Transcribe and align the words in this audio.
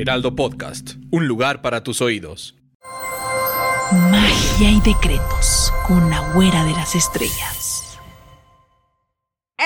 Heraldo 0.00 0.34
Podcast, 0.34 0.94
un 1.10 1.28
lugar 1.28 1.60
para 1.60 1.82
tus 1.82 2.00
oídos. 2.00 2.54
Magia 3.92 4.70
y 4.70 4.80
decretos 4.80 5.70
con 5.86 6.08
la 6.08 6.32
güera 6.32 6.64
de 6.64 6.72
las 6.72 6.94
estrellas. 6.94 7.89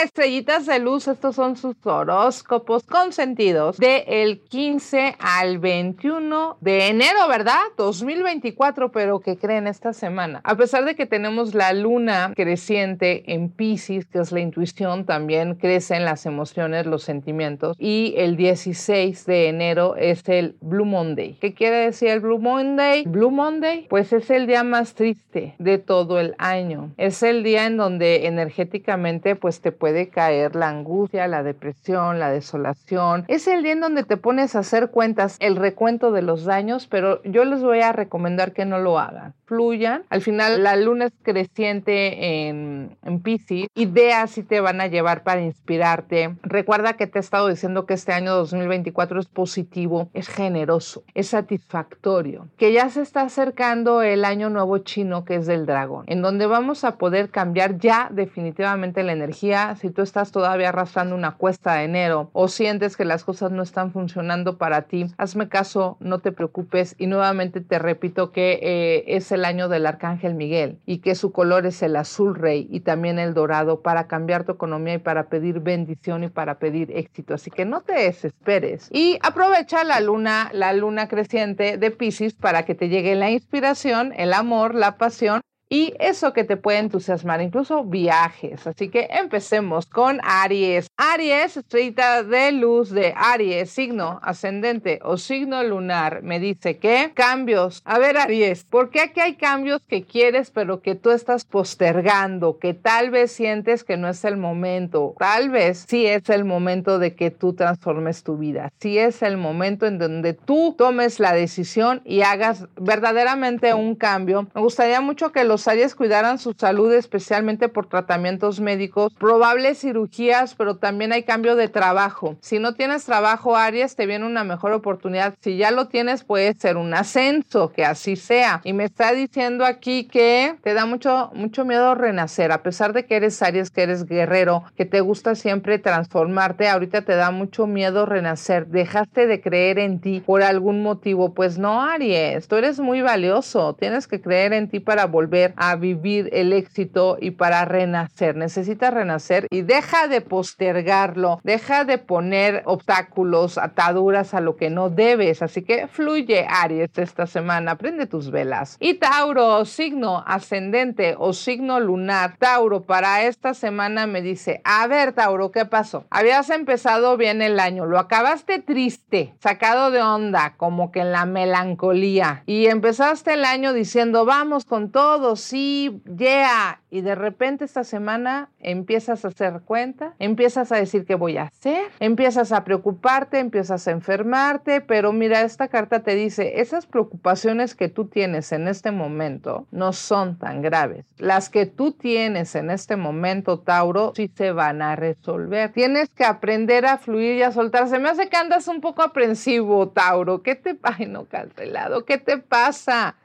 Estrellitas 0.03 0.67
de 0.67 0.81
luz, 0.81 1.07
estos 1.07 1.37
son 1.37 1.55
sus 1.57 1.77
horóscopos 1.85 2.83
consentidos 2.83 3.77
de 3.77 4.05
el 4.09 4.41
15 4.41 5.15
al 5.21 5.61
21 5.61 6.57
de 6.61 6.89
enero, 6.89 7.29
¿verdad? 7.29 7.61
2024, 7.77 8.91
pero 8.91 9.21
que 9.21 9.37
creen 9.37 9.69
esta 9.69 9.93
semana. 9.93 10.41
A 10.43 10.57
pesar 10.57 10.85
de 10.85 10.97
que 10.97 11.07
tenemos 11.07 11.55
la 11.55 11.73
luna 11.73 12.33
creciente 12.35 13.33
en 13.33 13.51
Pisces, 13.51 14.05
que 14.07 14.19
es 14.19 14.33
la 14.33 14.41
intuición, 14.41 15.05
también 15.05 15.55
crecen 15.55 16.05
las 16.05 16.27
emociones, 16.27 16.87
los 16.87 17.05
sentimientos. 17.05 17.77
Y 17.79 18.15
el 18.17 18.37
16 18.37 19.27
de 19.27 19.49
enero 19.49 19.95
es 19.95 20.29
el 20.29 20.57
Blue 20.61 20.87
Monday. 20.87 21.39
¿Qué 21.41 21.55
quiere 21.55 21.77
decir 21.77 22.09
el 22.09 22.19
Blue 22.19 22.41
Monday? 22.41 23.05
Blue 23.05 23.31
Monday, 23.31 23.87
pues 23.89 24.13
es 24.13 24.29
el 24.31 24.49
día 24.49 24.65
más 24.65 24.95
triste 24.95 25.55
de 25.61 25.79
todo 25.79 26.19
el 26.19 26.35
año. 26.39 26.93
Es 26.97 27.23
el 27.23 27.45
día 27.45 27.67
en 27.67 27.77
donde 27.77 28.27
energéticamente 28.27 29.37
pues 29.37 29.61
te 29.61 29.71
puede 29.85 30.09
caer 30.09 30.57
la 30.57 30.71
angustia, 30.71 31.29
la 31.29 31.43
depresión, 31.43 32.19
la 32.19 32.31
desolación. 32.31 33.27
Es 33.29 33.47
el 33.47 33.63
día 33.63 33.73
en 33.73 33.81
donde 33.81 34.03
te 34.03 34.17
pones 34.17 34.57
a 34.57 34.61
hacer 34.61 34.89
cuentas, 34.89 35.37
el 35.41 35.57
recuento 35.57 36.11
de 36.11 36.23
los 36.23 36.47
daños, 36.47 36.87
pero 36.87 37.23
yo 37.25 37.45
les 37.45 37.63
voy 37.63 37.81
a 37.81 37.93
recomendar 37.93 38.53
que 38.53 38.65
no 38.65 38.79
lo 38.79 38.99
hagan. 38.99 39.35
Fluyan. 39.45 40.05
Al 40.09 40.23
final, 40.23 40.63
la 40.63 40.75
luna 40.77 41.05
es 41.05 41.13
creciente 41.23 42.49
en, 42.49 42.97
en 43.05 43.21
Pisces. 43.21 43.67
Ideas 43.75 44.31
sí 44.31 44.43
te 44.43 44.61
van 44.61 44.81
a 44.81 44.87
llevar 44.87 45.23
para 45.23 45.43
inspirarte. 45.43 46.35
Recuerda 46.41 46.95
que 46.95 47.07
te 47.07 47.19
he 47.19 47.21
estado 47.21 47.49
diciendo 47.49 47.85
que 47.85 47.93
este 47.93 48.15
año 48.15 48.35
2024 48.37 49.21
es 49.21 49.27
positivo, 49.27 50.09
es 50.15 50.29
generoso, 50.29 51.03
es 51.13 51.29
satisfactorio. 51.29 52.49
Que 52.57 52.73
ya 52.73 52.89
se 52.89 53.03
está 53.03 53.21
acercando 53.21 54.01
el 54.01 54.25
año 54.25 54.49
nuevo 54.49 54.79
chino, 54.79 55.27
que 55.27 55.35
es 55.35 55.47
del 55.47 55.67
dragón, 55.67 56.05
en 56.07 56.23
donde 56.23 56.47
vamos 56.47 56.85
a 56.85 56.97
poder 56.97 57.29
cambiar 57.29 57.77
ya 57.77 58.09
definitivamente 58.11 59.03
la 59.03 59.13
energía 59.13 59.74
si 59.77 59.91
tú 59.91 60.03
estás 60.03 60.33
todavía 60.33 60.71
arrastrando 60.71 61.15
una 61.15 61.33
cuesta 61.33 61.75
de 61.75 61.85
enero 61.85 62.31
o 62.33 62.49
sientes 62.49 62.97
que 62.97 63.05
las 63.05 63.25
cosas 63.25 63.51
no 63.51 63.63
están 63.63 63.93
funcionando 63.93 64.59
para 64.59 64.83
ti, 64.83 65.07
hazme 65.19 65.49
caso, 65.49 65.97
no 66.01 66.19
te 66.19 66.33
preocupes 66.33 66.95
y 66.99 67.07
nuevamente 67.07 67.61
te 67.61 67.79
repito 67.79 68.33
que 68.33 68.59
eh, 68.63 69.05
es 69.07 69.33
el 69.33 69.45
año 69.45 69.69
del 69.69 69.87
Arcángel 69.87 70.35
Miguel 70.35 70.79
y 70.87 70.99
que 70.99 71.15
su 71.15 71.33
color 71.33 71.67
es 71.67 71.83
el 71.83 71.97
azul 71.97 72.35
rey 72.35 72.67
y 72.71 72.81
también 72.81 73.19
el 73.19 73.35
dorado 73.35 73.81
para 73.81 74.07
cambiar 74.07 74.45
tu 74.45 74.53
economía 74.53 74.95
y 74.95 74.99
para 74.99 75.29
pedir 75.29 75.61
bendición 75.61 76.25
y 76.25 76.29
para 76.29 76.59
pedir 76.59 76.91
éxito. 76.97 77.35
Así 77.35 77.51
que 77.51 77.65
no 77.65 77.81
te 77.81 77.95
desesperes 77.95 78.89
y 78.93 79.19
aprovecha 79.23 79.85
la 79.85 80.01
luna, 80.01 80.51
la 80.53 80.73
luna 80.73 81.09
creciente 81.09 81.79
de 81.79 81.91
Pisces 81.91 82.35
para 82.35 82.65
que 82.65 82.75
te 82.75 82.89
llegue 82.89 83.15
la 83.15 83.31
inspiración, 83.31 84.13
el 84.17 84.33
amor, 84.33 84.75
la 84.75 84.97
pasión 84.97 85.41
y 85.75 85.93
eso 85.99 86.33
que 86.33 86.45
te 86.45 86.57
puede 86.57 86.79
entusiasmar, 86.79 87.43
incluso 87.43 87.83
viajes. 87.83 88.65
Así 88.65 88.91
que 88.91 89.09
empecemos 89.11 89.87
con 89.87 90.21
Aries. 90.23 90.87
Aries, 90.97 91.57
estrellita 91.57 92.23
de 92.23 92.53
luz 92.53 92.91
de 92.91 93.13
Aries, 93.17 93.71
signo 93.71 94.21
ascendente 94.23 95.01
o 95.03 95.17
signo 95.17 95.65
lunar, 95.65 96.23
me 96.23 96.39
dice 96.39 96.79
que 96.79 97.11
cambios. 97.13 97.83
A 97.85 97.99
ver, 97.99 98.17
Aries, 98.19 98.63
¿por 98.63 98.91
qué 98.91 99.01
aquí 99.01 99.19
hay 99.19 99.35
cambios 99.35 99.83
que 99.89 100.05
quieres 100.05 100.53
pero 100.53 100.81
que 100.81 100.95
tú 100.95 101.11
estás 101.11 101.45
postergando, 101.45 102.61
que 102.61 102.73
tal 102.75 103.11
vez 103.11 103.33
sientes 103.33 103.83
que 103.83 103.97
no 103.97 104.09
es 104.09 104.25
el 104.25 104.37
momento? 104.37 105.17
Tal 105.19 105.51
vez 105.51 105.87
sí 105.89 106.07
es 106.07 106.29
el 106.29 106.45
momento 106.45 107.01
de 107.01 107.17
que 107.17 107.33
tú 107.33 107.55
transformes 107.55 108.23
tu 108.23 108.37
vida. 108.37 108.71
Sí 108.79 108.97
es 108.97 109.23
el 109.23 109.39
momento 109.39 109.87
en 109.87 109.99
donde 109.99 110.35
tú 110.35 110.77
tomes 110.79 111.19
la 111.19 111.33
decisión 111.33 112.01
y 112.05 112.21
hagas 112.21 112.69
verdaderamente 112.77 113.75
un 113.75 113.97
cambio. 113.97 114.47
Me 114.55 114.61
gustaría 114.61 115.01
mucho 115.01 115.33
que 115.33 115.43
los 115.43 115.64
Aries 115.69 115.95
cuidaran 115.95 116.39
su 116.39 116.53
salud, 116.53 116.93
especialmente 116.93 117.69
por 117.69 117.87
tratamientos 117.87 118.61
médicos, 118.61 119.13
probables 119.15 119.81
cirugías, 119.81 120.55
pero 120.55 120.77
también 120.77 121.13
hay 121.13 121.23
cambio 121.23 121.57
de 121.57 121.69
trabajo. 121.69 122.37
Si 122.41 122.59
no 122.59 122.75
tienes 122.75 123.05
trabajo, 123.05 123.57
Aries, 123.57 123.97
te 123.97 124.07
viene 124.07 124.27
una 124.27 124.45
mejor 124.45 124.73
oportunidad. 124.73 125.35
Si 125.41 125.57
ya 125.57 125.71
lo 125.71 125.89
tienes, 125.89 126.25
puede 126.25 126.55
ser 126.55 126.77
un 126.77 126.95
ascenso, 126.95 127.73
que 127.73 127.85
así 127.85 128.17
sea. 128.17 128.61
Y 128.65 128.73
me 128.73 128.85
está 128.85 129.13
diciendo 129.13 129.65
aquí 129.65 130.05
que 130.05 130.57
te 130.63 130.75
da 130.75 130.87
mucho, 130.87 131.31
mucho 131.35 131.65
miedo 131.65 131.95
renacer, 131.95 132.53
a 132.53 132.63
pesar 132.63 132.93
de 132.93 133.07
que 133.07 133.17
eres 133.17 133.43
Aries, 133.43 133.71
que 133.71 133.83
eres 133.83 134.07
guerrero, 134.07 134.65
que 134.77 134.85
te 134.85 135.01
gusta 135.01 135.35
siempre 135.35 135.79
transformarte, 135.79 136.69
ahorita 136.69 137.03
te 137.03 137.15
da 137.15 137.31
mucho 137.31 137.67
miedo 137.67 138.07
renacer. 138.07 138.67
Dejaste 138.67 139.27
de 139.27 139.41
creer 139.41 139.79
en 139.79 140.01
ti 140.01 140.21
por 140.21 140.43
algún 140.43 140.83
motivo. 140.83 141.35
Pues 141.35 141.59
no, 141.59 141.83
Aries, 141.83 142.49
tú 142.49 142.57
eres 142.57 142.81
muy 142.81 143.01
valioso. 143.01 143.75
Tienes 143.75 144.07
que 144.07 144.21
creer 144.21 144.53
en 144.53 144.69
ti 144.69 144.81
para 144.81 145.07
volver 145.07 145.54
a 145.57 145.77
vivir 145.77 146.31
el 146.33 146.53
éxito 146.53 147.17
y 147.21 147.33
para 147.33 147.65
renacer. 147.65 148.37
Necesitas 148.37 148.93
renacer 148.93 149.47
y 149.51 149.63
deja 149.63 150.09
de 150.09 150.21
postergarlo, 150.21 151.41
deja 151.43 151.85
de 151.85 151.99
poner 151.99 152.63
obstáculos, 152.65 153.59
ataduras 153.59 154.35
a 154.35 154.41
lo 154.41 154.57
que 154.57 154.71
no 154.71 154.91
debes. 154.91 155.43
Así 155.43 155.63
que 155.63 155.89
fluye 155.89 156.47
Aries 156.49 156.91
esta 156.97 157.27
semana, 157.27 157.77
prende 157.77 158.07
tus 158.07 158.31
velas. 158.31 158.77
Y 158.81 158.95
Tauro, 158.95 159.65
signo 159.65 160.23
ascendente 160.27 161.15
o 161.19 161.33
signo 161.33 161.81
lunar. 161.81 162.37
Tauro, 162.39 162.83
para 162.83 163.23
esta 163.25 163.55
semana 163.55 164.07
me 164.07 164.23
dice, 164.23 164.61
a 164.65 164.87
ver 164.87 165.13
Tauro, 165.13 165.51
¿qué 165.51 165.65
pasó? 165.65 166.05
Habías 166.11 166.51
empezado 166.51 167.17
bien 167.17 167.43
el 167.43 167.61
año, 167.61 167.87
lo 167.87 167.99
acabaste 167.99 168.61
triste, 168.61 169.35
sacado 169.41 169.91
de 169.91 170.03
onda, 170.03 170.55
como 170.57 170.91
que 170.91 171.01
en 171.01 171.13
la 171.13 171.27
melancolía. 171.27 172.43
Y 172.47 172.67
empezaste 172.67 173.35
el 173.35 173.45
año 173.45 173.73
diciendo, 173.73 174.25
vamos 174.25 174.65
con 174.65 174.91
sí, 175.37 176.03
yeah. 176.17 176.81
Y 176.91 177.01
de 177.01 177.15
repente 177.15 177.65
esta 177.65 177.85
semana 177.85 178.51
empiezas 178.61 179.25
a 179.25 179.29
hacer 179.29 179.63
cuenta, 179.65 180.15
empiezas 180.19 180.71
a 180.71 180.77
decir 180.77 181.05
qué 181.05 181.17
voy 181.17 181.37
a 181.37 181.45
hacer, 181.45 181.91
empiezas 181.99 182.53
a 182.53 182.65
preocuparte, 182.65 183.39
empiezas 183.39 183.89
a 183.89 183.91
enfermarte, 183.91 184.81
pero 184.81 185.13
mira, 185.13 185.43
esta 185.43 185.69
carta 185.69 186.05
te 186.05 186.15
dice, 186.15 186.61
esas 186.61 186.87
preocupaciones 186.87 187.75
que 187.75 187.89
tú 187.89 188.07
tienes 188.07 188.53
en 188.53 188.69
este 188.69 188.91
momento 188.91 189.67
no 189.71 189.93
son 189.93 190.39
tan 190.39 190.63
graves. 190.63 191.05
Las 191.19 191.49
que 191.49 191.67
tú 191.67 191.93
tienes 191.93 192.55
en 192.55 192.71
este 192.71 192.97
momento, 192.97 193.59
Tauro, 193.59 194.13
sí 194.15 194.31
se 194.35 194.53
van 194.53 194.83
a 194.83 194.97
resolver. 194.97 195.73
Tienes 195.73 196.11
que 196.11 196.25
aprender 196.25 196.87
a 196.87 196.99
fluir 196.99 197.37
y 197.37 197.43
a 197.43 197.53
soltar. 197.53 197.89
Se 197.89 197.99
me 197.99 198.09
hace 198.09 198.29
que 198.29 198.37
andas 198.37 198.69
un 198.69 198.81
poco 198.81 199.03
aprensivo, 199.03 199.89
Tauro. 199.89 200.43
¿Qué 200.43 200.55
te... 200.55 200.79
Ay, 200.83 201.07
no, 201.07 201.25
cancelado. 201.27 202.05
¿Qué 202.05 202.19
te 202.19 202.39
pasa? 202.39 203.17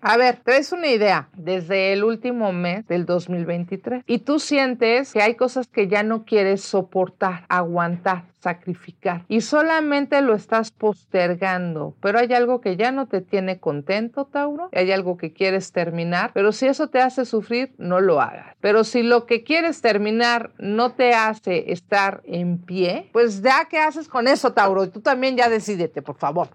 A 0.00 0.16
ver, 0.16 0.40
traes 0.44 0.72
una 0.72 0.88
idea 0.88 1.28
desde 1.36 1.92
el 1.92 2.04
último 2.04 2.52
mes 2.52 2.86
del 2.86 3.06
2023 3.06 4.04
y 4.06 4.18
tú 4.18 4.38
sientes 4.38 5.12
que 5.12 5.22
hay 5.22 5.34
cosas 5.34 5.68
que 5.68 5.88
ya 5.88 6.02
no 6.02 6.24
quieres 6.24 6.62
soportar, 6.62 7.44
aguantar 7.48 8.24
sacrificar 8.44 9.24
y 9.26 9.40
solamente 9.40 10.20
lo 10.20 10.34
estás 10.34 10.70
postergando, 10.70 11.96
pero 12.00 12.18
hay 12.18 12.32
algo 12.34 12.60
que 12.60 12.76
ya 12.76 12.92
no 12.92 13.06
te 13.06 13.22
tiene 13.22 13.58
contento, 13.58 14.26
Tauro, 14.26 14.68
hay 14.72 14.92
algo 14.92 15.16
que 15.16 15.32
quieres 15.32 15.72
terminar, 15.72 16.30
pero 16.34 16.52
si 16.52 16.66
eso 16.66 16.88
te 16.88 17.00
hace 17.00 17.24
sufrir, 17.24 17.74
no 17.78 18.00
lo 18.00 18.20
hagas. 18.20 18.54
Pero 18.60 18.84
si 18.84 19.02
lo 19.02 19.24
que 19.24 19.44
quieres 19.44 19.80
terminar 19.80 20.52
no 20.58 20.92
te 20.92 21.14
hace 21.14 21.72
estar 21.72 22.20
en 22.26 22.58
pie, 22.58 23.08
pues 23.12 23.42
ya 23.42 23.66
qué 23.70 23.78
haces 23.78 24.08
con 24.08 24.28
eso, 24.28 24.52
Tauro, 24.52 24.90
tú 24.90 25.00
también 25.00 25.38
ya 25.38 25.48
decidete, 25.48 26.02
por 26.02 26.16
favor. 26.16 26.48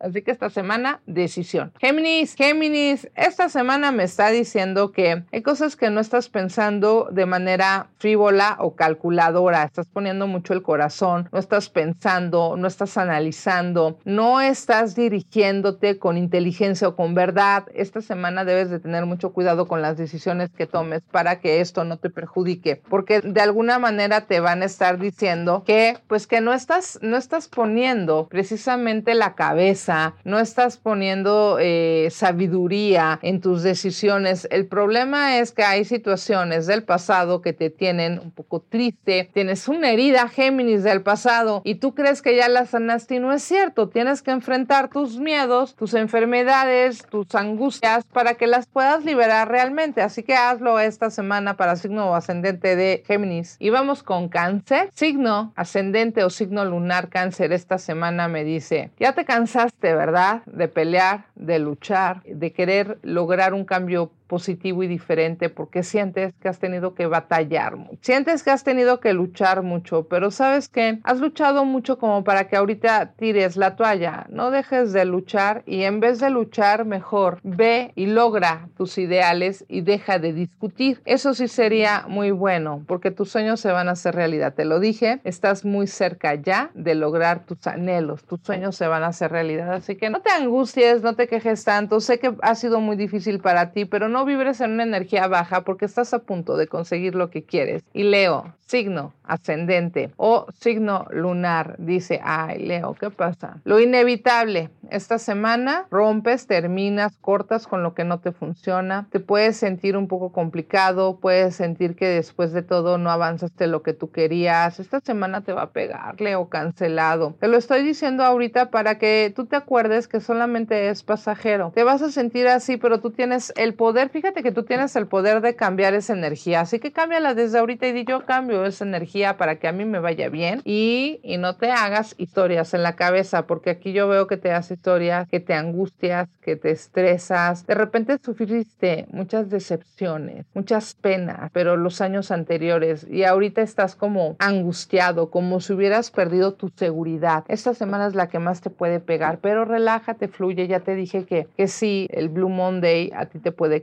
Así 0.00 0.22
que 0.22 0.30
esta 0.30 0.48
semana, 0.48 1.02
decisión. 1.06 1.72
Géminis, 1.78 2.34
Géminis, 2.34 3.10
esta 3.14 3.50
semana 3.50 3.92
me 3.92 4.04
está 4.04 4.30
diciendo 4.30 4.92
que 4.92 5.24
hay 5.30 5.42
cosas 5.42 5.76
que 5.76 5.90
no 5.90 6.00
estás 6.00 6.30
pensando 6.30 7.08
de 7.12 7.26
manera 7.26 7.88
frívola 7.98 8.56
o 8.60 8.74
calculadora. 8.74 9.64
Estás 9.64 9.88
poniendo 9.88 10.26
mucho 10.26 10.54
el 10.54 10.62
corazón, 10.62 11.28
no 11.32 11.38
estás 11.38 11.68
pensando, 11.68 12.56
no 12.56 12.66
estás 12.66 12.96
analizando, 12.96 13.98
no 14.06 14.40
estás 14.40 14.94
dirigiéndote 14.96 15.98
con 15.98 16.16
inteligencia 16.16 16.88
o 16.88 16.96
con 16.96 17.14
verdad. 17.14 17.66
Esta 17.74 18.00
semana 18.00 18.46
debes 18.46 18.70
de 18.70 18.80
tener 18.80 19.04
mucho 19.04 19.34
cuidado 19.34 19.68
con 19.68 19.82
las 19.82 19.98
decisiones 19.98 20.48
que 20.48 20.66
tomes 20.66 21.02
para 21.10 21.40
que 21.40 21.60
esto 21.60 21.84
no 21.84 21.98
te 21.98 22.08
perjudique, 22.08 22.80
porque 22.88 23.20
de 23.20 23.40
alguna 23.42 23.78
manera 23.78 24.22
te 24.22 24.40
van 24.40 24.62
a 24.62 24.64
estar 24.64 24.98
diciendo 24.98 25.62
que 25.66 25.98
pues 26.06 26.26
que 26.26 26.40
no 26.40 26.54
estás 26.54 26.98
no 27.02 27.18
estás 27.18 27.48
poniendo 27.48 28.28
precisamente 28.28 29.14
la 29.14 29.34
cabeza 29.34 29.89
no 30.24 30.38
estás 30.38 30.76
poniendo 30.76 31.58
eh, 31.60 32.08
sabiduría 32.10 33.18
en 33.22 33.40
tus 33.40 33.62
decisiones. 33.62 34.46
El 34.50 34.66
problema 34.66 35.38
es 35.38 35.52
que 35.52 35.64
hay 35.64 35.84
situaciones 35.84 36.66
del 36.66 36.84
pasado 36.84 37.40
que 37.42 37.52
te 37.52 37.70
tienen 37.70 38.18
un 38.18 38.30
poco 38.30 38.60
triste. 38.60 39.30
Tienes 39.32 39.68
una 39.68 39.90
herida 39.90 40.28
Géminis 40.28 40.84
del 40.84 41.02
pasado 41.02 41.62
y 41.64 41.76
tú 41.76 41.94
crees 41.94 42.22
que 42.22 42.36
ya 42.36 42.48
la 42.48 42.66
sanaste 42.66 43.16
y 43.16 43.18
no 43.18 43.32
es 43.32 43.42
cierto. 43.42 43.88
Tienes 43.88 44.22
que 44.22 44.30
enfrentar 44.30 44.88
tus 44.88 45.18
miedos, 45.18 45.74
tus 45.74 45.94
enfermedades, 45.94 47.04
tus 47.10 47.34
angustias 47.34 48.04
para 48.12 48.34
que 48.34 48.46
las 48.46 48.66
puedas 48.66 49.04
liberar 49.04 49.48
realmente. 49.48 50.02
Así 50.02 50.22
que 50.22 50.34
hazlo 50.34 50.78
esta 50.78 51.10
semana 51.10 51.56
para 51.56 51.76
signo 51.76 52.14
ascendente 52.14 52.76
de 52.76 53.02
Géminis. 53.06 53.56
Y 53.58 53.70
vamos 53.70 54.02
con 54.02 54.28
cáncer. 54.28 54.90
Signo 54.94 55.52
ascendente 55.56 56.24
o 56.24 56.30
signo 56.30 56.64
lunar 56.64 57.08
cáncer 57.08 57.52
esta 57.52 57.78
semana 57.78 58.28
me 58.28 58.44
dice, 58.44 58.90
ya 58.98 59.12
te 59.12 59.24
cansaste 59.24 59.69
¿verdad? 59.80 60.42
De 60.46 60.68
pelear, 60.68 61.26
de 61.34 61.58
luchar, 61.58 62.22
de 62.24 62.52
querer 62.52 62.98
lograr 63.02 63.54
un 63.54 63.64
cambio 63.64 64.12
positivo 64.30 64.84
y 64.84 64.86
diferente 64.86 65.48
porque 65.48 65.82
sientes 65.82 66.32
que 66.40 66.48
has 66.48 66.60
tenido 66.60 66.94
que 66.94 67.06
batallar. 67.06 67.74
Sientes 68.00 68.44
que 68.44 68.50
has 68.50 68.62
tenido 68.62 69.00
que 69.00 69.12
luchar 69.12 69.62
mucho, 69.62 70.04
pero 70.04 70.30
sabes 70.30 70.68
que 70.68 71.00
has 71.02 71.18
luchado 71.18 71.64
mucho 71.64 71.98
como 71.98 72.22
para 72.22 72.46
que 72.46 72.56
ahorita 72.56 73.14
tires 73.16 73.56
la 73.56 73.74
toalla. 73.74 74.26
No 74.28 74.52
dejes 74.52 74.92
de 74.92 75.04
luchar 75.04 75.64
y 75.66 75.82
en 75.82 75.98
vez 75.98 76.20
de 76.20 76.30
luchar, 76.30 76.84
mejor 76.84 77.40
ve 77.42 77.90
y 77.96 78.06
logra 78.06 78.68
tus 78.76 78.98
ideales 78.98 79.64
y 79.68 79.80
deja 79.80 80.20
de 80.20 80.32
discutir. 80.32 81.02
Eso 81.04 81.34
sí 81.34 81.48
sería 81.48 82.04
muy 82.06 82.30
bueno 82.30 82.84
porque 82.86 83.10
tus 83.10 83.30
sueños 83.30 83.58
se 83.58 83.72
van 83.72 83.88
a 83.88 83.92
hacer 83.92 84.14
realidad. 84.14 84.54
Te 84.54 84.64
lo 84.64 84.78
dije, 84.78 85.20
estás 85.24 85.64
muy 85.64 85.88
cerca 85.88 86.36
ya 86.36 86.70
de 86.74 86.94
lograr 86.94 87.46
tus 87.46 87.66
anhelos. 87.66 88.22
Tus 88.22 88.40
sueños 88.42 88.76
se 88.76 88.86
van 88.86 89.02
a 89.02 89.08
hacer 89.08 89.32
realidad. 89.32 89.72
Así 89.72 89.96
que 89.96 90.08
no 90.08 90.20
te 90.20 90.30
angusties, 90.30 91.02
no 91.02 91.16
te 91.16 91.26
quejes 91.26 91.64
tanto. 91.64 91.98
Sé 91.98 92.20
que 92.20 92.32
ha 92.42 92.54
sido 92.54 92.80
muy 92.80 92.94
difícil 92.94 93.40
para 93.40 93.72
ti, 93.72 93.86
pero 93.86 94.08
no 94.08 94.19
no 94.20 94.26
vibres 94.26 94.60
en 94.60 94.72
una 94.72 94.82
energía 94.82 95.28
baja 95.28 95.62
porque 95.62 95.86
estás 95.86 96.12
a 96.12 96.18
punto 96.18 96.58
de 96.58 96.66
conseguir 96.66 97.14
lo 97.14 97.30
que 97.30 97.42
quieres. 97.42 97.82
Y 97.94 98.02
Leo, 98.02 98.52
signo 98.66 99.14
ascendente 99.24 100.10
o 100.16 100.46
signo 100.52 101.06
lunar, 101.10 101.76
dice, 101.78 102.20
ay 102.22 102.58
Leo, 102.66 102.94
¿qué 102.94 103.10
pasa? 103.10 103.58
Lo 103.64 103.80
inevitable, 103.80 104.70
esta 104.90 105.18
semana 105.18 105.86
rompes, 105.90 106.46
terminas, 106.46 107.16
cortas 107.20 107.66
con 107.66 107.82
lo 107.82 107.94
que 107.94 108.04
no 108.04 108.20
te 108.20 108.32
funciona, 108.32 109.06
te 109.10 109.20
puedes 109.20 109.56
sentir 109.56 109.96
un 109.96 110.08
poco 110.08 110.32
complicado, 110.32 111.18
puedes 111.18 111.54
sentir 111.54 111.96
que 111.96 112.06
después 112.06 112.52
de 112.52 112.62
todo 112.62 112.98
no 112.98 113.10
avanzaste 113.10 113.66
lo 113.66 113.82
que 113.82 113.92
tú 113.92 114.10
querías, 114.10 114.80
esta 114.80 115.00
semana 115.00 115.42
te 115.42 115.52
va 115.52 115.62
a 115.62 115.70
pegar, 115.70 116.20
Leo, 116.20 116.48
cancelado. 116.48 117.36
Te 117.40 117.48
lo 117.48 117.56
estoy 117.56 117.82
diciendo 117.82 118.24
ahorita 118.24 118.70
para 118.70 118.98
que 118.98 119.32
tú 119.34 119.46
te 119.46 119.56
acuerdes 119.56 120.06
que 120.06 120.20
solamente 120.20 120.88
es 120.90 121.02
pasajero. 121.02 121.72
Te 121.74 121.84
vas 121.84 122.02
a 122.02 122.10
sentir 122.10 122.46
así, 122.48 122.76
pero 122.76 123.00
tú 123.00 123.10
tienes 123.10 123.52
el 123.56 123.74
poder 123.74 124.09
fíjate 124.10 124.42
que 124.42 124.52
tú 124.52 124.64
tienes 124.64 124.94
el 124.96 125.06
poder 125.06 125.40
de 125.40 125.56
cambiar 125.56 125.94
esa 125.94 126.12
energía, 126.12 126.60
así 126.60 126.78
que 126.78 126.92
cámbiala 126.92 127.34
desde 127.34 127.58
ahorita 127.58 127.86
y 127.86 127.92
di 127.92 128.04
yo 128.04 128.24
cambio 128.26 128.64
esa 128.64 128.84
energía 128.84 129.36
para 129.36 129.56
que 129.56 129.68
a 129.68 129.72
mí 129.72 129.84
me 129.84 129.98
vaya 129.98 130.28
bien 130.28 130.60
y, 130.64 131.20
y 131.22 131.38
no 131.38 131.56
te 131.56 131.70
hagas 131.70 132.14
historias 132.18 132.74
en 132.74 132.82
la 132.82 132.96
cabeza, 132.96 133.46
porque 133.46 133.70
aquí 133.70 133.92
yo 133.92 134.08
veo 134.08 134.26
que 134.26 134.36
te 134.36 134.52
haces 134.52 134.78
historias, 134.78 135.28
que 135.28 135.40
te 135.40 135.54
angustias, 135.54 136.28
que 136.40 136.56
te 136.56 136.70
estresas, 136.70 137.66
de 137.66 137.74
repente 137.74 138.18
sufriste 138.22 139.06
muchas 139.10 139.50
decepciones, 139.50 140.46
muchas 140.54 140.94
penas, 140.94 141.50
pero 141.52 141.76
los 141.76 142.00
años 142.00 142.30
anteriores 142.30 143.06
y 143.08 143.24
ahorita 143.24 143.62
estás 143.62 143.94
como 143.94 144.36
angustiado, 144.38 145.30
como 145.30 145.60
si 145.60 145.72
hubieras 145.72 146.10
perdido 146.10 146.54
tu 146.54 146.70
seguridad. 146.70 147.44
Esta 147.48 147.74
semana 147.74 148.06
es 148.06 148.14
la 148.14 148.28
que 148.28 148.38
más 148.38 148.60
te 148.60 148.70
puede 148.70 149.00
pegar, 149.00 149.38
pero 149.40 149.64
relájate, 149.64 150.28
fluye, 150.28 150.66
ya 150.66 150.80
te 150.80 150.94
dije 150.94 151.24
que, 151.24 151.48
que 151.56 151.68
sí, 151.68 152.08
el 152.10 152.28
Blue 152.28 152.48
Monday 152.48 153.10
a 153.14 153.26
ti 153.26 153.38
te 153.38 153.52
puede 153.52 153.82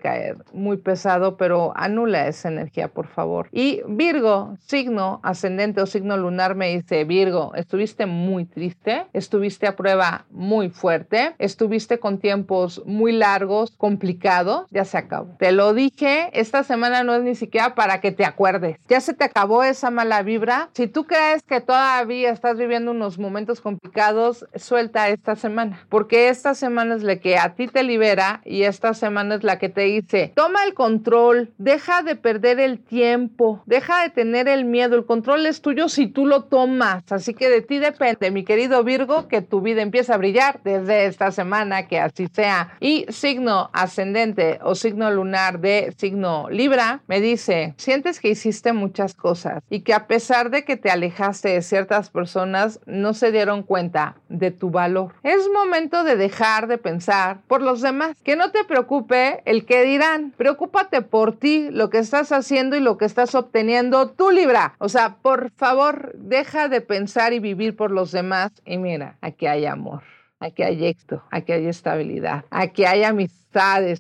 muy 0.54 0.78
pesado, 0.78 1.38
pero 1.38 1.74
anula 1.76 2.28
esa 2.28 2.50
energía, 2.50 2.88
por 2.88 3.08
favor. 3.08 3.50
Y 3.52 3.82
Virgo, 3.88 4.58
signo 4.60 5.20
ascendente 5.24 5.82
o 5.82 5.86
signo 5.86 6.18
lunar, 6.18 6.56
me 6.56 6.70
dice, 6.70 7.04
Virgo, 7.04 7.54
estuviste 7.56 8.06
muy 8.06 8.46
triste, 8.46 9.06
estuviste 9.14 9.68
a 9.68 9.76
prueba 9.76 10.26
muy 10.30 10.70
fuerte, 10.70 11.36
estuviste 11.40 12.00
con 12.00 12.20
tiempos 12.20 12.82
muy 12.86 13.12
largos, 13.12 13.72
complicados, 13.78 14.68
ya 14.72 14.86
se 14.86 14.98
acabó. 14.98 15.36
Te 15.38 15.52
lo 15.52 15.74
dije, 15.74 16.30
esta 16.34 16.64
semana 16.64 17.04
no 17.04 17.16
es 17.16 17.24
ni 17.24 17.36
siquiera 17.36 17.76
para 17.76 18.02
que 18.02 18.12
te 18.12 18.26
acuerdes. 18.26 18.78
Ya 18.88 19.02
se 19.02 19.14
te 19.14 19.24
acabó 19.24 19.64
esa 19.64 19.92
mala 19.92 20.22
vibra. 20.24 20.70
Si 20.74 20.88
tú 20.88 21.06
crees 21.06 21.44
que 21.44 21.62
todavía 21.62 22.32
estás 22.32 22.58
viviendo 22.58 22.92
unos 22.92 23.20
momentos 23.20 23.62
complicados, 23.62 24.46
suelta 24.56 25.10
esta 25.10 25.36
semana, 25.36 25.86
porque 25.90 26.30
esta 26.30 26.54
semana 26.54 26.96
es 26.96 27.04
la 27.04 27.18
que 27.18 27.38
a 27.38 27.56
ti 27.56 27.68
te 27.68 27.84
libera 27.84 28.42
y 28.46 28.64
esta 28.64 28.94
semana 28.94 29.36
es 29.36 29.44
la 29.44 29.60
que 29.60 29.70
te 29.70 29.88
dice, 30.02 30.32
toma 30.36 30.64
el 30.64 30.74
control, 30.74 31.52
deja 31.58 32.02
de 32.04 32.16
perder 32.16 32.60
el 32.60 32.80
tiempo, 32.80 33.62
deja 33.66 34.04
de 34.04 34.10
tener 34.10 34.48
el 34.48 34.66
miedo, 34.66 34.96
el 34.96 35.06
control 35.06 35.46
es 35.46 35.62
tuyo 35.62 35.90
si 35.90 36.08
tú 36.08 36.26
lo 36.26 36.46
tomas, 36.46 37.04
así 37.12 37.34
que 37.34 37.50
de 37.50 37.62
ti 37.62 37.80
depende, 37.80 38.32
mi 38.32 38.44
querido 38.44 38.84
Virgo, 38.84 39.28
que 39.28 39.42
tu 39.42 39.62
vida 39.62 39.82
empiece 39.82 40.14
a 40.14 40.18
brillar 40.18 40.60
desde 40.64 41.06
esta 41.06 41.32
semana, 41.32 41.88
que 41.88 42.00
así 42.00 42.28
sea. 42.34 42.76
Y 42.80 43.06
signo 43.10 43.70
ascendente 43.74 44.60
o 44.62 44.76
signo 44.76 45.12
lunar 45.12 45.60
de 45.60 45.94
signo 45.98 46.48
Libra, 46.50 47.02
me 47.08 47.22
dice, 47.22 47.74
sientes 47.78 48.20
que 48.20 48.30
hiciste 48.30 48.74
muchas 48.74 49.14
cosas 49.14 49.64
y 49.70 49.82
que 49.82 49.94
a 49.94 50.08
pesar 50.08 50.50
de 50.50 50.64
que 50.64 50.78
te 50.78 50.90
alejaste 50.90 51.50
de 51.50 51.62
ciertas 51.62 52.10
personas, 52.10 52.80
no 52.86 53.14
se 53.14 53.32
dieron 53.32 53.64
cuenta 53.64 54.16
de 54.30 54.52
tu 54.52 54.70
valor. 54.70 55.14
Es 55.24 55.48
momento 55.54 56.04
de 56.04 56.16
dejar 56.16 56.68
de 56.68 56.78
pensar 56.78 57.40
por 57.48 57.62
los 57.62 57.82
demás, 57.82 58.16
que 58.24 58.36
no 58.36 58.52
te 58.52 58.64
preocupe 58.64 59.42
el 59.46 59.66
que 59.66 59.84
dirán. 59.88 60.32
Preocúpate 60.38 61.02
por 61.02 61.38
ti, 61.38 61.70
lo 61.72 61.90
que 61.90 61.98
estás 61.98 62.32
haciendo 62.32 62.76
y 62.76 62.80
lo 62.80 62.98
que 62.98 63.06
estás 63.06 63.34
obteniendo 63.36 64.12
tú, 64.12 64.32
Libra. 64.32 64.76
O 64.78 64.90
sea, 64.90 65.16
por 65.22 65.52
favor, 65.52 66.14
deja 66.16 66.68
de 66.68 66.82
pensar 66.82 67.34
y 67.34 67.40
vivir 67.40 67.76
por 67.76 67.92
los 67.92 68.12
demás. 68.12 68.52
Y 68.66 68.78
mira, 68.78 69.18
aquí 69.22 69.48
hay 69.48 69.66
amor, 69.66 70.04
aquí 70.40 70.64
hay 70.64 70.86
éxito, 70.86 71.24
aquí 71.32 71.54
hay 71.54 71.68
estabilidad, 71.68 72.46
aquí 72.52 72.86
hay 72.86 73.04
amistad 73.04 73.47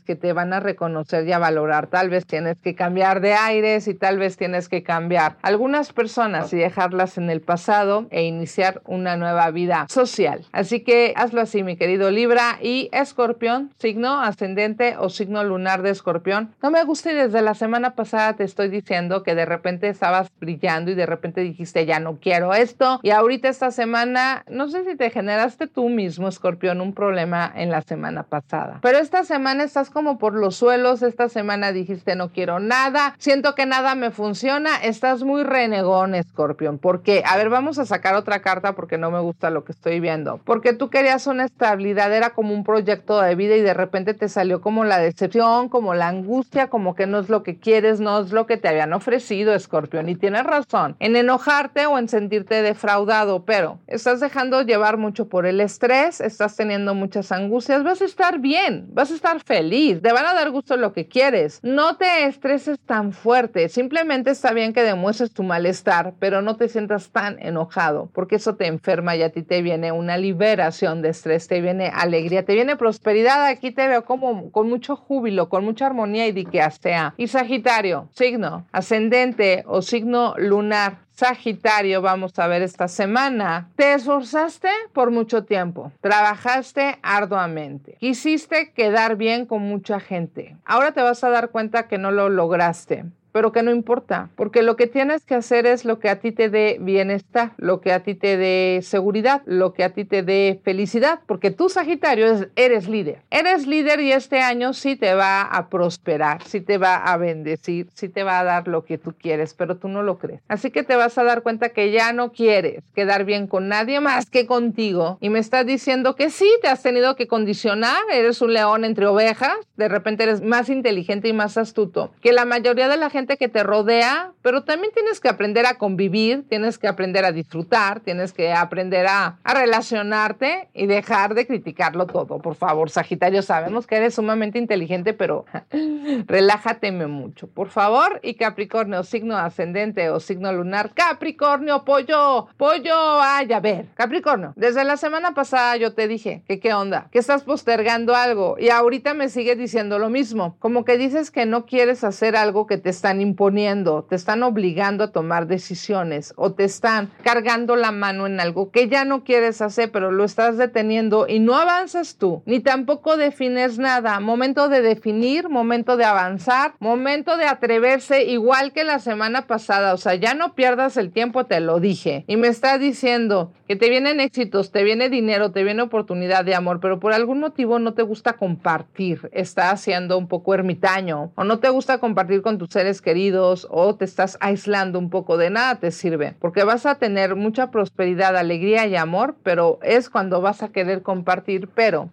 que 0.05 0.15
te 0.15 0.33
van 0.33 0.53
a 0.53 0.59
reconocer 0.59 1.27
y 1.27 1.31
a 1.31 1.39
valorar. 1.39 1.87
Tal 1.87 2.11
vez 2.11 2.27
tienes 2.27 2.57
que 2.59 2.75
cambiar 2.75 3.21
de 3.21 3.33
aires 3.33 3.87
y 3.87 3.95
tal 3.95 4.19
vez 4.19 4.37
tienes 4.37 4.69
que 4.69 4.83
cambiar 4.83 5.37
algunas 5.41 5.93
personas 5.93 6.53
y 6.53 6.57
dejarlas 6.57 7.17
en 7.17 7.31
el 7.31 7.41
pasado 7.41 8.05
e 8.11 8.23
iniciar 8.23 8.81
una 8.85 9.17
nueva 9.17 9.49
vida 9.49 9.87
social. 9.89 10.45
Así 10.51 10.81
que 10.81 11.13
hazlo 11.15 11.41
así, 11.41 11.63
mi 11.63 11.75
querido 11.75 12.11
Libra 12.11 12.59
y 12.61 12.89
Escorpión, 12.91 13.73
signo 13.79 14.21
ascendente 14.21 14.95
o 14.99 15.09
signo 15.09 15.43
lunar 15.43 15.81
de 15.81 15.89
Escorpión. 15.89 16.53
No 16.61 16.69
me 16.69 16.83
gusta 16.83 17.11
y 17.11 17.15
desde 17.15 17.41
la 17.41 17.55
semana 17.55 17.95
pasada 17.95 18.33
te 18.33 18.43
estoy 18.43 18.69
diciendo 18.69 19.23
que 19.23 19.33
de 19.33 19.45
repente 19.45 19.89
estabas 19.89 20.29
brillando 20.39 20.91
y 20.91 20.95
de 20.95 21.07
repente 21.07 21.41
dijiste 21.41 21.87
ya 21.87 21.99
no 21.99 22.19
quiero 22.19 22.53
esto 22.53 22.99
y 23.01 23.09
ahorita 23.09 23.49
esta 23.49 23.71
semana 23.71 24.43
no 24.47 24.69
sé 24.69 24.85
si 24.85 24.95
te 24.95 25.09
generaste 25.09 25.65
tú 25.65 25.89
mismo, 25.89 26.27
Escorpión, 26.27 26.79
un 26.79 26.93
problema 26.93 27.51
en 27.55 27.71
la 27.71 27.81
semana 27.81 28.21
pasada. 28.21 28.79
Pero 28.83 28.99
esta 28.99 29.23
semana 29.23 29.46
estás 29.55 29.89
como 29.89 30.17
por 30.17 30.33
los 30.33 30.55
suelos, 30.55 31.01
esta 31.01 31.29
semana 31.29 31.71
dijiste 31.71 32.15
no 32.15 32.31
quiero 32.31 32.59
nada, 32.59 33.15
siento 33.17 33.55
que 33.55 33.65
nada 33.65 33.95
me 33.95 34.11
funciona, 34.11 34.77
estás 34.77 35.23
muy 35.23 35.43
renegón, 35.43 36.15
Escorpión. 36.15 36.77
¿Por 36.77 37.01
qué? 37.01 37.23
A 37.25 37.37
ver, 37.37 37.49
vamos 37.49 37.79
a 37.79 37.85
sacar 37.85 38.15
otra 38.15 38.41
carta 38.41 38.73
porque 38.73 38.97
no 38.97 39.11
me 39.11 39.19
gusta 39.19 39.49
lo 39.49 39.63
que 39.63 39.71
estoy 39.71 39.99
viendo. 39.99 40.39
Porque 40.43 40.73
tú 40.73 40.89
querías 40.89 41.27
una 41.27 41.45
estabilidad, 41.45 42.13
era 42.13 42.31
como 42.31 42.53
un 42.53 42.63
proyecto 42.63 43.21
de 43.21 43.35
vida 43.35 43.55
y 43.55 43.61
de 43.61 43.73
repente 43.73 44.13
te 44.13 44.29
salió 44.29 44.61
como 44.61 44.83
la 44.83 44.99
decepción, 44.99 45.69
como 45.69 45.93
la 45.93 46.07
angustia, 46.07 46.69
como 46.69 46.95
que 46.95 47.07
no 47.07 47.19
es 47.19 47.29
lo 47.29 47.43
que 47.43 47.57
quieres, 47.57 47.99
no 47.99 48.19
es 48.19 48.31
lo 48.31 48.45
que 48.45 48.57
te 48.57 48.67
habían 48.67 48.93
ofrecido, 48.93 49.53
Escorpión. 49.53 50.09
Y 50.09 50.15
tienes 50.15 50.43
razón 50.43 50.95
en 50.99 51.15
enojarte 51.15 51.85
o 51.85 51.97
en 51.97 52.09
sentirte 52.09 52.61
defraudado, 52.61 53.45
pero 53.45 53.79
estás 53.87 54.19
dejando 54.19 54.61
llevar 54.61 54.97
mucho 54.97 55.27
por 55.27 55.45
el 55.45 55.61
estrés, 55.61 56.21
estás 56.21 56.55
teniendo 56.55 56.93
muchas 56.93 57.31
angustias, 57.31 57.83
vas 57.83 58.01
a 58.01 58.05
estar 58.05 58.39
bien, 58.39 58.87
vas 58.93 59.11
a 59.11 59.15
estar 59.15 59.26
feliz, 59.43 60.01
te 60.01 60.11
van 60.11 60.25
a 60.25 60.33
dar 60.33 60.51
gusto 60.51 60.77
lo 60.77 60.93
que 60.93 61.07
quieres. 61.07 61.59
No 61.63 61.97
te 61.97 62.25
estreses 62.25 62.79
tan 62.79 63.13
fuerte, 63.13 63.69
simplemente 63.69 64.31
está 64.31 64.53
bien 64.53 64.73
que 64.73 64.83
demuestres 64.83 65.31
tu 65.31 65.43
malestar, 65.43 66.13
pero 66.19 66.41
no 66.41 66.55
te 66.55 66.69
sientas 66.69 67.09
tan 67.09 67.37
enojado, 67.39 68.09
porque 68.13 68.37
eso 68.37 68.55
te 68.55 68.67
enferma 68.67 69.15
y 69.15 69.23
a 69.23 69.31
ti 69.31 69.43
te 69.43 69.61
viene 69.61 69.91
una 69.91 70.17
liberación 70.17 71.01
de 71.01 71.09
estrés, 71.09 71.47
te 71.47 71.61
viene 71.61 71.91
alegría, 71.93 72.45
te 72.45 72.53
viene 72.53 72.75
prosperidad. 72.75 73.45
Aquí 73.45 73.71
te 73.71 73.87
veo 73.87 74.05
como 74.05 74.51
con 74.51 74.69
mucho 74.69 74.95
júbilo, 74.95 75.49
con 75.49 75.63
mucha 75.63 75.85
armonía 75.85 76.27
y 76.27 76.31
diqueastea. 76.31 77.13
Y 77.17 77.27
Sagitario, 77.27 78.09
signo 78.13 78.65
ascendente 78.71 79.63
o 79.67 79.81
signo 79.81 80.33
lunar. 80.37 81.06
Sagitario, 81.17 82.03
vamos 82.03 82.37
a 82.37 82.45
ver 82.45 82.61
esta 82.61 82.87
semana. 82.87 83.71
Te 83.75 83.95
esforzaste 83.95 84.69
por 84.93 85.09
mucho 85.09 85.45
tiempo, 85.45 85.91
trabajaste 85.99 86.99
arduamente, 87.01 87.97
quisiste 87.99 88.71
quedar 88.71 89.15
bien 89.15 89.47
con 89.47 89.63
mucha 89.63 89.99
gente. 89.99 90.55
Ahora 90.63 90.91
te 90.91 91.01
vas 91.01 91.23
a 91.23 91.31
dar 91.31 91.49
cuenta 91.49 91.87
que 91.87 91.97
no 91.97 92.11
lo 92.11 92.29
lograste 92.29 93.05
pero 93.37 93.51
que 93.51 93.61
no 93.61 93.69
importa, 93.69 94.31
porque 94.35 94.63
lo 94.63 94.75
que 94.75 94.87
tienes 94.87 95.23
que 95.23 95.35
hacer 95.35 95.67
es 95.67 95.85
lo 95.85 95.99
que 95.99 96.09
a 96.09 96.19
ti 96.19 96.31
te 96.31 96.49
dé 96.49 96.77
bienestar, 96.81 97.51
lo 97.57 97.81
que 97.81 97.93
a 97.93 97.99
ti 97.99 98.15
te 98.15 98.35
dé 98.35 98.79
seguridad, 98.81 99.43
lo 99.45 99.73
que 99.73 99.83
a 99.83 99.91
ti 99.91 100.05
te 100.05 100.23
dé 100.23 100.59
felicidad, 100.63 101.19
porque 101.27 101.51
tú 101.51 101.69
Sagitario 101.69 102.49
eres 102.55 102.89
líder, 102.89 103.21
eres 103.29 103.67
líder 103.67 103.99
y 103.99 104.11
este 104.11 104.39
año 104.39 104.73
sí 104.73 104.95
te 104.95 105.13
va 105.13 105.43
a 105.43 105.69
prosperar, 105.69 106.41
sí 106.45 106.61
te 106.61 106.79
va 106.79 106.95
a 106.95 107.15
bendecir, 107.17 107.89
sí 107.93 108.09
te 108.09 108.23
va 108.23 108.39
a 108.39 108.43
dar 108.43 108.67
lo 108.67 108.85
que 108.85 108.97
tú 108.97 109.13
quieres, 109.13 109.53
pero 109.53 109.77
tú 109.77 109.87
no 109.87 110.01
lo 110.01 110.17
crees. 110.17 110.41
Así 110.47 110.71
que 110.71 110.81
te 110.81 110.95
vas 110.95 111.15
a 111.19 111.23
dar 111.23 111.43
cuenta 111.43 111.69
que 111.69 111.91
ya 111.91 112.13
no 112.13 112.31
quieres 112.31 112.83
quedar 112.95 113.23
bien 113.23 113.45
con 113.45 113.67
nadie 113.67 113.99
más 113.99 114.31
que 114.31 114.47
contigo 114.47 115.19
y 115.21 115.29
me 115.29 115.37
estás 115.37 115.63
diciendo 115.67 116.15
que 116.15 116.31
sí, 116.31 116.49
te 116.63 116.69
has 116.69 116.81
tenido 116.81 117.15
que 117.15 117.27
condicionar, 117.27 118.01
eres 118.11 118.41
un 118.41 118.53
león 118.53 118.83
entre 118.83 119.05
ovejas, 119.05 119.57
de 119.75 119.89
repente 119.89 120.23
eres 120.23 120.41
más 120.41 120.69
inteligente 120.69 121.27
y 121.27 121.33
más 121.33 121.59
astuto 121.59 122.09
que 122.19 122.33
la 122.33 122.45
mayoría 122.45 122.87
de 122.87 122.97
la 122.97 123.11
gente 123.11 123.26
que 123.35 123.49
te 123.49 123.63
rodea, 123.63 124.31
pero 124.41 124.63
también 124.63 124.93
tienes 124.93 125.19
que 125.19 125.27
aprender 125.27 125.65
a 125.65 125.77
convivir, 125.77 126.47
tienes 126.47 126.77
que 126.77 126.87
aprender 126.87 127.25
a 127.25 127.33
disfrutar, 127.33 127.99
tienes 127.99 128.31
que 128.31 128.53
aprender 128.53 129.07
a, 129.07 129.39
a 129.43 129.53
relacionarte 129.53 130.69
y 130.73 130.85
dejar 130.85 131.33
de 131.33 131.45
criticarlo 131.45 132.05
todo. 132.05 132.39
Por 132.39 132.55
favor, 132.55 132.89
Sagitario, 132.89 133.41
sabemos 133.41 133.85
que 133.85 133.97
eres 133.97 134.15
sumamente 134.15 134.59
inteligente, 134.59 135.13
pero 135.13 135.45
relájateme 136.27 137.07
mucho, 137.07 137.47
por 137.47 137.67
favor. 137.69 138.19
Y 138.23 138.35
Capricornio, 138.35 139.03
signo 139.03 139.37
ascendente 139.37 140.09
o 140.09 140.21
signo 140.21 140.53
lunar. 140.53 140.91
Capricornio, 140.93 141.83
pollo, 141.83 142.47
pollo, 142.55 143.21
ay, 143.21 143.51
a 143.51 143.59
ver. 143.59 143.87
Capricornio, 143.95 144.53
desde 144.55 144.83
la 144.83 144.95
semana 144.95 145.33
pasada 145.33 145.75
yo 145.77 145.93
te 145.93 146.07
dije 146.07 146.43
que 146.47 146.59
qué 146.59 146.73
onda, 146.73 147.07
que 147.11 147.19
estás 147.19 147.43
postergando 147.43 148.15
algo 148.15 148.55
y 148.59 148.69
ahorita 148.69 149.13
me 149.13 149.29
sigues 149.29 149.57
diciendo 149.57 149.99
lo 149.99 150.09
mismo, 150.09 150.55
como 150.59 150.85
que 150.85 150.97
dices 150.97 151.31
que 151.31 151.45
no 151.45 151.65
quieres 151.65 152.03
hacer 152.03 152.35
algo 152.35 152.67
que 152.67 152.77
te 152.77 152.89
están 152.89 153.16
imponiendo, 153.21 154.05
te 154.09 154.15
están 154.15 154.43
obligando 154.43 155.03
a 155.03 155.11
tomar 155.11 155.47
decisiones 155.47 156.33
o 156.35 156.53
te 156.53 156.63
están 156.63 157.09
cargando 157.23 157.75
la 157.75 157.91
mano 157.91 158.27
en 158.27 158.39
algo 158.39 158.71
que 158.71 158.87
ya 158.87 159.05
no 159.05 159.23
quieres 159.23 159.61
hacer, 159.61 159.91
pero 159.91 160.11
lo 160.11 160.23
estás 160.23 160.57
deteniendo 160.57 161.27
y 161.27 161.39
no 161.39 161.55
avanzas 161.55 162.17
tú, 162.17 162.41
ni 162.45 162.59
tampoco 162.59 163.17
defines 163.17 163.77
nada. 163.77 164.19
Momento 164.19 164.69
de 164.69 164.81
definir, 164.81 165.49
momento 165.49 165.97
de 165.97 166.05
avanzar, 166.05 166.73
momento 166.79 167.37
de 167.37 167.45
atreverse, 167.45 168.23
igual 168.25 168.71
que 168.73 168.83
la 168.83 168.99
semana 168.99 169.47
pasada. 169.47 169.93
O 169.93 169.97
sea, 169.97 170.15
ya 170.15 170.33
no 170.33 170.55
pierdas 170.55 170.97
el 170.97 171.11
tiempo, 171.11 171.45
te 171.45 171.59
lo 171.59 171.79
dije. 171.79 172.25
Y 172.27 172.37
me 172.37 172.47
está 172.47 172.77
diciendo 172.77 173.51
que 173.67 173.75
te 173.75 173.89
vienen 173.89 174.19
éxitos, 174.19 174.71
te 174.71 174.83
viene 174.83 175.09
dinero, 175.09 175.51
te 175.51 175.63
viene 175.63 175.81
oportunidad 175.81 176.45
de 176.45 176.55
amor, 176.55 176.79
pero 176.79 176.99
por 176.99 177.13
algún 177.13 177.39
motivo 177.39 177.79
no 177.79 177.93
te 177.93 178.01
gusta 178.01 178.33
compartir. 178.33 179.29
Está 179.33 179.71
haciendo 179.71 180.17
un 180.17 180.27
poco 180.27 180.53
ermitaño 180.53 181.31
o 181.35 181.43
no 181.43 181.59
te 181.59 181.69
gusta 181.69 181.97
compartir 181.99 182.41
con 182.41 182.57
tus 182.57 182.69
seres 182.69 183.01
queridos 183.07 183.65
o 183.69 183.95
te 183.95 184.03
estás 184.03 184.37
aislando 184.41 184.99
un 184.99 185.09
poco 185.09 185.37
de 185.37 185.49
nada 185.49 185.75
te 185.75 185.91
sirve, 185.91 186.35
porque 186.41 186.65
vas 186.65 186.85
a 186.85 186.95
tener 186.95 187.37
mucha 187.37 187.71
prosperidad, 187.71 188.35
alegría 188.35 188.85
y 188.85 188.97
amor, 188.97 189.37
pero 189.43 189.79
es 189.81 190.09
cuando 190.09 190.41
vas 190.41 190.61
a 190.61 190.73
querer 190.73 191.03
compartir, 191.03 191.69
pero 191.73 192.09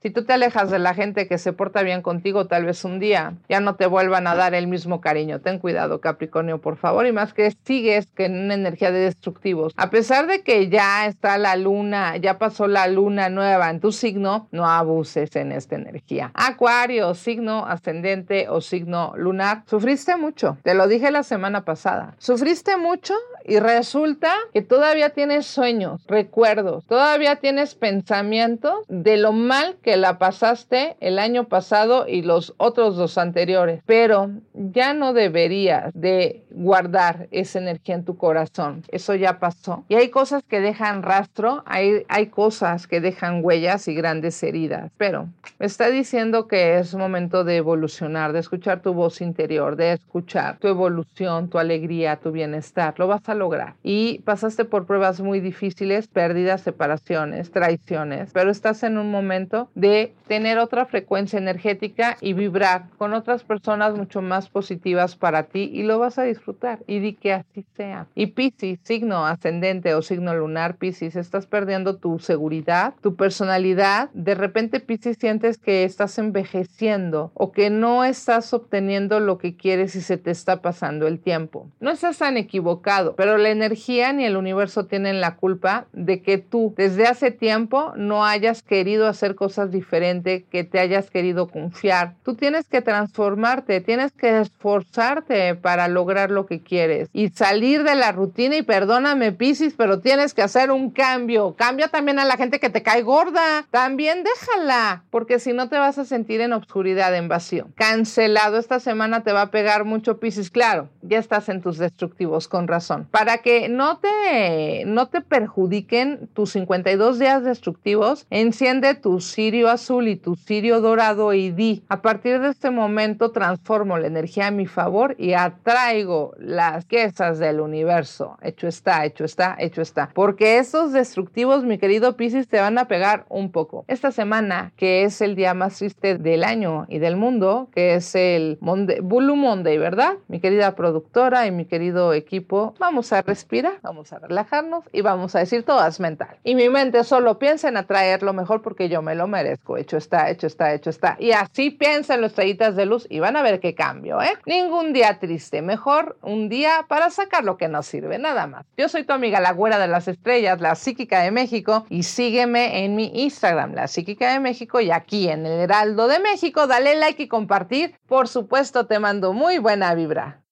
si 0.00 0.10
tú 0.10 0.24
te 0.24 0.32
alejas 0.32 0.70
de 0.70 0.78
la 0.78 0.94
gente 0.94 1.26
que 1.26 1.38
se 1.38 1.52
porta 1.52 1.82
bien 1.82 2.02
contigo, 2.02 2.46
tal 2.46 2.64
vez 2.64 2.84
un 2.84 3.00
día 3.00 3.34
ya 3.48 3.60
no 3.60 3.74
te 3.74 3.86
vuelvan 3.86 4.26
a 4.26 4.36
dar 4.36 4.54
el 4.54 4.68
mismo 4.68 5.00
cariño. 5.00 5.40
Ten 5.40 5.58
cuidado, 5.58 6.00
Capricornio, 6.00 6.60
por 6.60 6.76
favor. 6.76 7.06
Y 7.06 7.12
más 7.12 7.34
que 7.34 7.52
sigues 7.64 8.06
que 8.12 8.26
en 8.26 8.38
una 8.38 8.54
energía 8.54 8.92
de 8.92 9.00
destructivos. 9.00 9.72
A 9.76 9.90
pesar 9.90 10.26
de 10.26 10.42
que 10.42 10.68
ya 10.68 11.06
está 11.06 11.36
la 11.36 11.56
luna, 11.56 12.16
ya 12.16 12.38
pasó 12.38 12.68
la 12.68 12.86
luna 12.86 13.28
nueva 13.28 13.70
en 13.70 13.80
tu 13.80 13.90
signo, 13.90 14.48
no 14.52 14.66
abuses 14.66 15.34
en 15.34 15.52
esta 15.52 15.74
energía. 15.74 16.30
Acuario, 16.34 17.14
signo 17.14 17.66
ascendente 17.66 18.48
o 18.48 18.60
signo 18.60 19.12
lunar. 19.16 19.62
Sufriste 19.66 20.16
mucho. 20.16 20.58
Te 20.62 20.74
lo 20.74 20.86
dije 20.86 21.10
la 21.10 21.22
semana 21.24 21.64
pasada. 21.64 22.14
Sufriste 22.18 22.76
mucho 22.76 23.14
y 23.44 23.58
resulta 23.58 24.32
que 24.52 24.62
todavía 24.62 25.10
tienes 25.10 25.46
sueños, 25.46 26.02
recuerdos, 26.06 26.84
todavía 26.86 27.36
tienes 27.36 27.74
pensamientos 27.74 28.84
de 28.88 29.16
lo 29.16 29.32
mal 29.32 29.76
que 29.82 29.87
la 29.96 30.18
pasaste 30.18 30.96
el 31.00 31.18
año 31.18 31.44
pasado 31.44 32.06
y 32.06 32.22
los 32.22 32.54
otros 32.58 32.96
dos 32.96 33.18
anteriores, 33.18 33.82
pero 33.86 34.30
ya 34.52 34.94
no 34.94 35.12
deberías 35.12 35.92
de 35.94 36.44
guardar 36.50 37.28
esa 37.30 37.58
energía 37.58 37.94
en 37.94 38.04
tu 38.04 38.16
corazón. 38.16 38.82
Eso 38.88 39.14
ya 39.14 39.38
pasó. 39.38 39.84
Y 39.88 39.94
hay 39.94 40.08
cosas 40.10 40.42
que 40.42 40.60
dejan 40.60 41.02
rastro, 41.02 41.62
hay, 41.66 42.04
hay 42.08 42.26
cosas 42.26 42.86
que 42.86 43.00
dejan 43.00 43.44
huellas 43.44 43.88
y 43.88 43.94
grandes 43.94 44.42
heridas, 44.42 44.90
pero 44.96 45.28
me 45.58 45.66
está 45.66 45.90
diciendo 45.90 46.46
que 46.48 46.78
es 46.78 46.94
momento 46.94 47.44
de 47.44 47.56
evolucionar, 47.56 48.32
de 48.32 48.40
escuchar 48.40 48.82
tu 48.82 48.92
voz 48.92 49.20
interior, 49.20 49.76
de 49.76 49.92
escuchar 49.92 50.58
tu 50.58 50.68
evolución, 50.68 51.48
tu 51.48 51.58
alegría, 51.58 52.16
tu 52.16 52.30
bienestar. 52.32 52.94
Lo 52.98 53.06
vas 53.06 53.28
a 53.28 53.34
lograr. 53.34 53.74
Y 53.82 54.20
pasaste 54.20 54.64
por 54.64 54.86
pruebas 54.86 55.20
muy 55.20 55.40
difíciles, 55.40 56.08
pérdidas, 56.08 56.60
separaciones, 56.60 57.50
traiciones, 57.50 58.30
pero 58.32 58.50
estás 58.50 58.82
en 58.82 58.98
un 58.98 59.10
momento 59.10 59.70
de 59.78 60.12
tener 60.26 60.58
otra 60.58 60.86
frecuencia 60.86 61.38
energética 61.38 62.16
y 62.20 62.32
vibrar 62.32 62.86
con 62.98 63.14
otras 63.14 63.44
personas 63.44 63.94
mucho 63.94 64.20
más 64.22 64.48
positivas 64.50 65.14
para 65.14 65.44
ti 65.44 65.70
y 65.72 65.84
lo 65.84 66.00
vas 66.00 66.18
a 66.18 66.24
disfrutar 66.24 66.80
y 66.88 66.98
di 66.98 67.14
que 67.14 67.32
así 67.32 67.64
sea. 67.76 68.06
Y 68.16 68.26
Piscis, 68.26 68.80
signo 68.82 69.24
ascendente 69.24 69.94
o 69.94 70.02
signo 70.02 70.34
lunar, 70.34 70.76
Piscis, 70.76 71.14
estás 71.14 71.46
perdiendo 71.46 71.96
tu 71.96 72.18
seguridad, 72.18 72.94
tu 73.00 73.14
personalidad. 73.14 74.10
De 74.14 74.34
repente 74.34 74.80
Piscis 74.80 75.16
sientes 75.16 75.58
que 75.58 75.84
estás 75.84 76.18
envejeciendo 76.18 77.30
o 77.34 77.52
que 77.52 77.70
no 77.70 78.04
estás 78.04 78.52
obteniendo 78.52 79.20
lo 79.20 79.38
que 79.38 79.56
quieres 79.56 79.94
y 79.94 80.00
se 80.00 80.16
te 80.16 80.32
está 80.32 80.60
pasando 80.60 81.06
el 81.06 81.20
tiempo. 81.20 81.68
No 81.78 81.90
estás 81.90 82.18
tan 82.18 82.36
equivocado, 82.36 83.14
pero 83.14 83.38
la 83.38 83.50
energía 83.50 84.12
ni 84.12 84.24
el 84.24 84.36
universo 84.36 84.86
tienen 84.86 85.20
la 85.20 85.36
culpa 85.36 85.86
de 85.92 86.20
que 86.20 86.38
tú 86.38 86.74
desde 86.76 87.06
hace 87.06 87.30
tiempo 87.30 87.92
no 87.96 88.26
hayas 88.26 88.62
querido 88.62 89.06
hacer 89.06 89.36
cosas 89.36 89.67
diferentes, 89.70 90.44
que 90.50 90.64
te 90.64 90.78
hayas 90.78 91.10
querido 91.10 91.48
confiar. 91.48 92.14
Tú 92.24 92.34
tienes 92.34 92.68
que 92.68 92.82
transformarte, 92.82 93.80
tienes 93.80 94.12
que 94.12 94.40
esforzarte 94.40 95.54
para 95.54 95.88
lograr 95.88 96.30
lo 96.30 96.46
que 96.46 96.60
quieres 96.60 97.08
y 97.12 97.28
salir 97.30 97.84
de 97.84 97.94
la 97.94 98.12
rutina 98.12 98.56
y 98.56 98.62
perdóname 98.62 99.32
Piscis, 99.32 99.74
pero 99.76 100.00
tienes 100.00 100.34
que 100.34 100.42
hacer 100.42 100.70
un 100.70 100.90
cambio. 100.90 101.54
Cambia 101.56 101.88
también 101.88 102.18
a 102.18 102.24
la 102.24 102.36
gente 102.36 102.60
que 102.60 102.70
te 102.70 102.82
cae 102.82 103.02
gorda. 103.02 103.66
También 103.70 104.24
déjala, 104.24 105.04
porque 105.10 105.38
si 105.38 105.52
no 105.52 105.68
te 105.68 105.78
vas 105.78 105.98
a 105.98 106.04
sentir 106.04 106.40
en 106.40 106.52
obscuridad, 106.52 107.14
en 107.14 107.28
vacío. 107.28 107.68
Cancelado 107.74 108.58
esta 108.58 108.80
semana 108.80 109.22
te 109.22 109.32
va 109.32 109.42
a 109.42 109.50
pegar 109.50 109.84
mucho 109.84 110.18
Piscis, 110.18 110.50
claro, 110.50 110.88
ya 111.02 111.18
estás 111.18 111.48
en 111.48 111.60
tus 111.60 111.78
destructivos 111.78 112.48
con 112.48 112.68
razón. 112.68 113.06
Para 113.10 113.38
que 113.38 113.68
no 113.68 113.98
te 113.98 114.84
no 114.86 115.08
te 115.08 115.20
perjudiquen 115.20 116.28
tus 116.34 116.52
52 116.52 117.18
días 117.18 117.44
destructivos, 117.44 118.26
enciende 118.30 118.94
tu 118.94 119.20
cirio 119.58 119.70
azul 119.70 120.06
y 120.06 120.14
tu 120.14 120.36
cirio 120.36 120.80
dorado 120.80 121.32
y 121.32 121.50
di, 121.50 121.82
a 121.88 122.00
partir 122.00 122.40
de 122.40 122.50
este 122.50 122.70
momento 122.70 123.32
transformo 123.32 123.98
la 123.98 124.06
energía 124.06 124.46
a 124.46 124.50
mi 124.52 124.66
favor 124.66 125.16
y 125.18 125.32
atraigo 125.32 126.32
las 126.38 126.84
quesas 126.84 127.40
del 127.40 127.58
universo. 127.58 128.38
Hecho 128.40 128.68
está, 128.68 129.04
hecho 129.04 129.24
está, 129.24 129.56
hecho 129.58 129.82
está. 129.82 130.10
Porque 130.14 130.58
esos 130.58 130.92
destructivos, 130.92 131.64
mi 131.64 131.78
querido 131.78 132.16
Piscis, 132.16 132.46
te 132.46 132.60
van 132.60 132.78
a 132.78 132.86
pegar 132.86 133.26
un 133.30 133.50
poco. 133.50 133.84
Esta 133.88 134.12
semana, 134.12 134.72
que 134.76 135.02
es 135.02 135.20
el 135.22 135.34
día 135.34 135.54
más 135.54 135.76
triste 135.78 136.16
del 136.16 136.44
año 136.44 136.86
y 136.88 137.00
del 137.00 137.16
mundo, 137.16 137.68
que 137.74 137.94
es 137.94 138.14
el 138.14 138.58
Monday, 138.60 139.00
Blue 139.00 139.34
Monday, 139.34 139.76
¿verdad? 139.76 140.18
Mi 140.28 140.38
querida 140.38 140.76
productora 140.76 141.48
y 141.48 141.50
mi 141.50 141.64
querido 141.64 142.12
equipo, 142.14 142.74
vamos 142.78 143.12
a 143.12 143.22
respirar, 143.22 143.80
vamos 143.82 144.12
a 144.12 144.20
relajarnos 144.20 144.84
y 144.92 145.00
vamos 145.00 145.34
a 145.34 145.40
decir 145.40 145.64
todo 145.64 145.84
es 145.84 145.98
mental. 145.98 146.36
Y 146.44 146.54
mi 146.54 146.68
mente 146.68 147.02
solo 147.02 147.40
piensa 147.40 147.68
en 147.68 147.76
atraer 147.76 148.22
lo 148.22 148.32
mejor 148.32 148.62
porque 148.62 148.88
yo 148.88 149.02
me 149.02 149.16
lo 149.16 149.26
merezco. 149.26 149.47
Hecho 149.78 149.96
está, 149.96 150.30
hecho 150.30 150.46
está, 150.46 150.74
hecho 150.74 150.90
está. 150.90 151.16
Y 151.18 151.32
así 151.32 151.70
piensan 151.70 152.20
los 152.20 152.32
estrellitas 152.32 152.76
de 152.76 152.86
luz 152.86 153.06
y 153.08 153.20
van 153.20 153.36
a 153.36 153.42
ver 153.42 153.60
qué 153.60 153.74
cambio, 153.74 154.20
¿eh? 154.20 154.32
Ningún 154.46 154.92
día 154.92 155.18
triste, 155.18 155.62
mejor 155.62 156.18
un 156.22 156.48
día 156.48 156.86
para 156.88 157.10
sacar 157.10 157.44
lo 157.44 157.56
que 157.56 157.68
nos 157.68 157.86
sirve, 157.86 158.18
nada 158.18 158.46
más. 158.46 158.66
Yo 158.76 158.88
soy 158.88 159.04
tu 159.04 159.12
amiga 159.12 159.40
la 159.40 159.52
güera 159.52 159.78
de 159.78 159.88
las 159.88 160.08
estrellas, 160.08 160.60
la 160.60 160.74
psíquica 160.74 161.20
de 161.20 161.30
México 161.30 161.86
y 161.88 162.02
sígueme 162.02 162.84
en 162.84 162.96
mi 162.96 163.10
Instagram, 163.14 163.74
la 163.74 163.86
psíquica 163.86 164.32
de 164.32 164.40
México 164.40 164.80
y 164.80 164.90
aquí 164.90 165.28
en 165.28 165.46
el 165.46 165.60
Heraldo 165.60 166.08
de 166.08 166.18
México. 166.18 166.66
Dale 166.66 166.96
like 166.96 167.22
y 167.22 167.28
compartir. 167.28 167.94
Por 168.06 168.28
supuesto, 168.28 168.86
te 168.86 168.98
mando 168.98 169.32
muy 169.32 169.58
buena 169.58 169.94
vibra. 169.94 170.42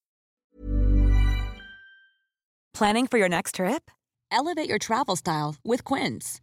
Planning 2.73 3.07
for 3.07 3.19
your 3.19 3.31
next 3.31 3.55
trip? 3.55 3.91
Elevate 4.31 4.69
your 4.69 4.79
travel 4.79 5.17
style 5.17 5.57
with 5.65 5.83
Quince. 5.83 6.43